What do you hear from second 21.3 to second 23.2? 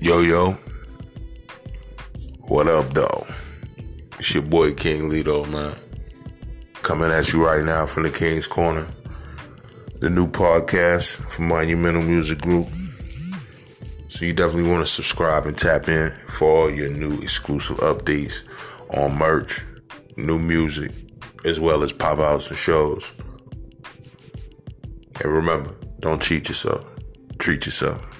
as well as pop outs and shows.